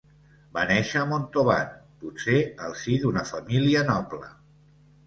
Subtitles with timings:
[0.57, 1.69] Va néixer a Montauban,
[2.05, 4.35] potser al si d'una família noble.